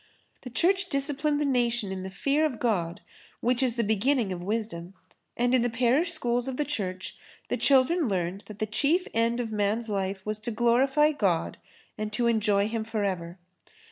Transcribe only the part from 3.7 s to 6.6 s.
the beginning of wisdom and in the parish schools of